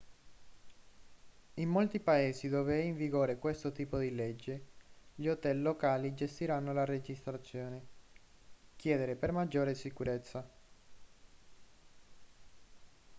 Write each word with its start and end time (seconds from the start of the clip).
in 1.53 1.69
molti 1.69 1.99
paesi 1.99 2.49
dove 2.49 2.79
è 2.79 2.81
in 2.81 2.95
vigore 2.95 3.37
questo 3.37 3.71
tipo 3.71 3.99
di 3.99 4.15
legge 4.15 4.65
gli 5.13 5.27
hotel 5.27 5.61
locali 5.61 6.15
gestiranno 6.15 6.73
la 6.73 6.85
registrazione 6.85 7.85
chiedere 8.77 9.15
per 9.15 9.31
maggiore 9.31 9.75
sicurezza 9.75 10.43